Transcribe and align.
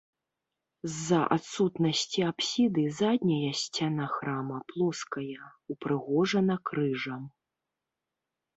З-за 0.93 1.19
адсутнасці 1.35 2.19
апсіды 2.29 2.85
задняя 3.01 3.53
сцяна 3.63 4.05
храма 4.15 4.57
плоская, 4.73 5.41
упрыгожана 5.77 6.55
крыжам. 6.71 7.23